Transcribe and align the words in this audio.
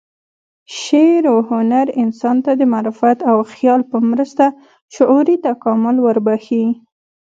شعر 0.79 1.23
و 1.27 1.35
هنر 1.49 1.87
انسان 2.03 2.37
ته 2.45 2.51
د 2.59 2.61
معرفت 2.73 3.17
او 3.31 3.37
خیال 3.53 3.81
په 3.91 3.97
مرسته 4.09 4.45
شعوري 4.95 5.35
تکامل 5.47 5.95
وربخښي. 6.01 6.65